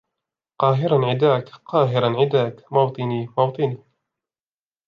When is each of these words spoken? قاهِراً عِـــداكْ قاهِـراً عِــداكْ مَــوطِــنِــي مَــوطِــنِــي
قاهِراً 0.59 1.07
عِـــداكْ 1.11 1.49
قاهِـراً 1.49 2.19
عِــداكْ 2.21 2.73
مَــوطِــنِــي 2.73 3.27
مَــوطِــنِــي 3.37 3.77